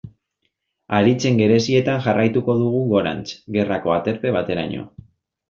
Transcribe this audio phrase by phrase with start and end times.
[0.99, 4.89] Haritzen gerizetan jarraituko dugu gorantz, gerrako aterpe bateraino.